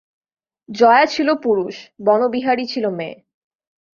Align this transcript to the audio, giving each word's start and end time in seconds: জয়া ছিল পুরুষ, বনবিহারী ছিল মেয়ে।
জয়া 0.69 1.05
ছিল 1.05 1.27
পুরুষ, 1.43 1.75
বনবিহারী 2.05 2.65
ছিল 2.65 2.85
মেয়ে। 2.89 3.15